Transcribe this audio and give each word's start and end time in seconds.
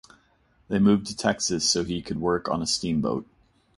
They 0.67 0.79
moved 0.79 1.05
to 1.07 1.15
Texas 1.15 1.69
so 1.69 1.83
he 1.83 2.01
could 2.01 2.19
work 2.19 2.49
on 2.49 2.59
a 2.59 2.65
steamboat. 2.65 3.27